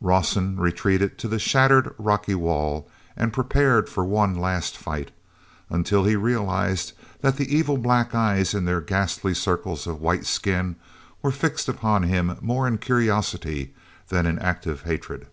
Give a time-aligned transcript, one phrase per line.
[0.00, 2.88] Rawson retreated to the shattered, rocky wall
[3.18, 5.10] and prepared for one last fight,
[5.68, 10.76] until he realized that the evil black eyes in their ghastly circles of white skin
[11.20, 13.74] were fixed upon him more in curiosity
[14.08, 15.26] than in active hatred.